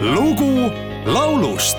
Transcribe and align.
lugu 0.00 0.70
laulust 1.06 1.78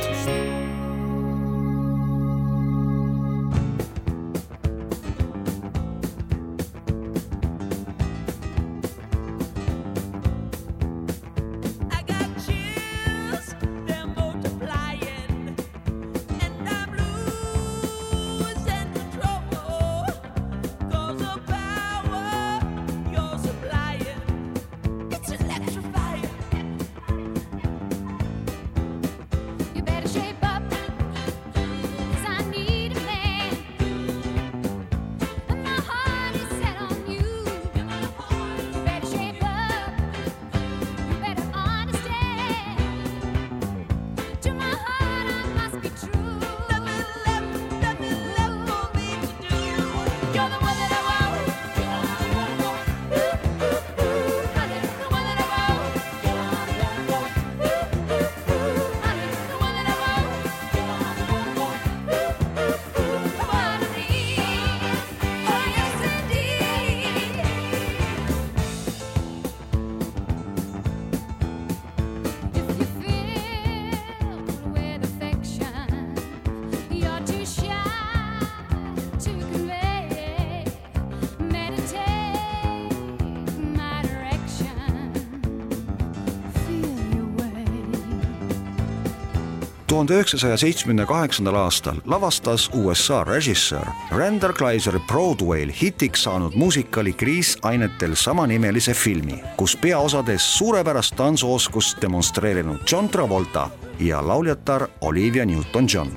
tuhande 89.90 90.14
üheksasaja 90.14 90.58
seitsmekümne 90.58 91.06
kaheksandal 91.10 91.56
aastal 91.56 91.96
lavastas 92.06 92.70
USA 92.74 93.24
režissöör 93.24 93.88
Randall 94.12 94.54
Kleiser 94.54 95.00
Broadway'l 95.08 95.72
hitiks 95.82 96.24
saanud 96.24 96.54
muusikali 96.56 97.14
kriisainetel 97.14 98.16
samanimelise 98.16 98.94
filmi, 98.94 99.42
kus 99.58 99.78
peaosades 99.78 100.46
suurepärast 100.58 101.16
tantsuoskust 101.16 102.02
demonstreerinud 102.02 102.86
John 102.92 103.10
Travolta 103.10 103.70
ja 104.00 104.28
lauljatar 104.28 104.88
Olivia 105.02 105.46
Newton-John 105.46 106.10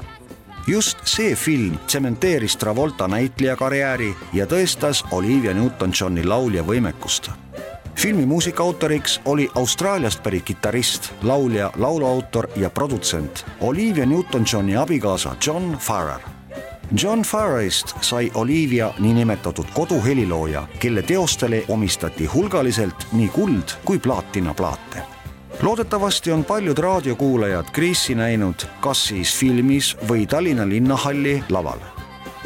just 0.67 0.99
see 1.05 1.35
film 1.35 1.79
tsementeeris 1.87 2.57
Travolta 2.57 3.09
näitlejakarjääri 3.09 4.15
ja 4.33 4.47
tõestas 4.47 5.05
Olivia 5.11 5.55
Newton-Johni 5.55 6.27
laulja 6.29 6.63
võimekust. 6.63 7.31
Filmi 7.97 8.27
muusika 8.27 8.63
autoriks 8.63 9.21
oli 9.25 9.49
Austraaliast 9.55 10.23
pärit 10.23 10.45
kitarrist, 10.45 11.13
laulja, 11.23 11.71
lauluautor 11.77 12.49
ja 12.57 12.71
produtsent 12.71 13.47
Olivia 13.61 14.05
Newton-Johni 14.05 14.77
abikaasa 14.77 15.37
John 15.47 15.77
Farrar. 15.79 16.21
John 17.03 17.23
Farrarist 17.23 17.95
sai 18.01 18.31
Olivia 18.35 18.95
niinimetatud 18.99 19.67
koduhelilooja, 19.75 20.67
kelle 20.79 21.03
teostele 21.03 21.65
omistati 21.69 22.27
hulgaliselt 22.27 23.07
nii 23.13 23.29
kuld 23.29 23.79
kui 23.85 23.99
plaatinaplaate 23.99 25.03
loodetavasti 25.63 26.33
on 26.33 26.45
paljud 26.45 26.79
raadiokuulajad 26.79 27.65
Kriisi 27.73 28.15
näinud 28.15 28.55
kas 28.81 29.07
siis 29.07 29.39
filmis 29.39 29.97
või 30.09 30.27
Tallinna 30.27 30.69
Linnahalli 30.69 31.45
laval. 31.49 31.79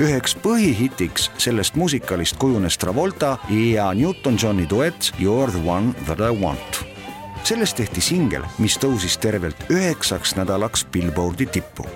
Üheks 0.03 0.35
põhihitiks 0.45 1.31
sellest 1.41 1.77
muusikalist 1.77 2.37
kujunes 2.37 2.79
Travolta 2.79 3.37
ja 3.51 3.91
Newton-Johni 3.95 4.69
duett 4.71 5.13
You 5.21 5.41
are 5.43 5.53
the 5.53 5.63
one 5.71 5.93
that 6.05 6.21
I 6.21 6.33
want. 6.43 6.85
sellest 7.45 7.77
tehti 7.77 8.01
singel, 8.01 8.43
mis 8.59 8.77
tõusis 8.79 9.19
tervelt 9.23 9.57
üheksaks 9.71 10.35
nädalaks 10.37 10.85
Billboardi 10.93 11.47
tippu. 11.47 11.87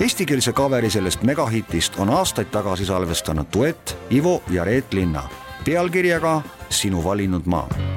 Eestikeelse 0.00 0.52
kaveri 0.52 0.90
sellest 0.90 1.22
megahitist 1.22 1.98
on 1.98 2.10
aastaid 2.10 2.50
tagasi 2.50 2.86
salvestanud 2.86 3.46
duett 3.54 3.96
Ivo 4.10 4.42
ja 4.50 4.64
Reet 4.64 4.92
Linna 4.92 5.28
pealkirjaga 5.64 6.42
Sinu 6.70 7.04
valinud 7.04 7.46
maa 7.46 7.91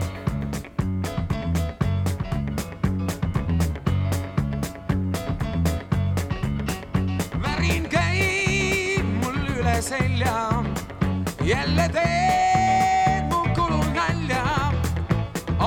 teed 11.95 13.23
mu 13.31 13.41
kulul 13.55 13.87
nalja. 13.95 14.43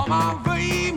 oma 0.00 0.22
võimu 0.44 0.87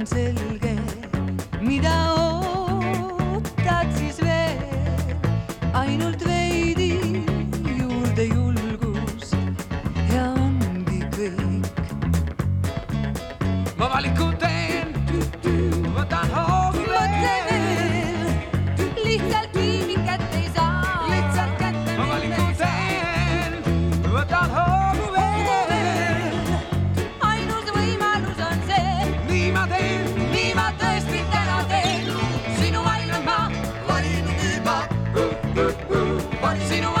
on 0.00 0.06
selge, 0.06 0.76
mida 1.60 1.94
ootad 2.16 3.88
siis 3.96 4.20
veel? 4.22 4.60
ainult 5.72 6.24
veidi 6.26 6.92
juurde 7.78 8.24
julgus 8.30 9.34
ja 10.14 10.24
ongi 10.30 11.02
kõik. 11.16 11.82
ma 13.76 13.90
valiku 13.96 14.30
teen, 14.40 14.96
võtan 15.96 16.32
hoogu 16.36 16.49
sinu 36.58 36.90
valinud 36.90 36.99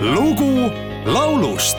lugu 0.00 0.70
laulust 1.06 1.78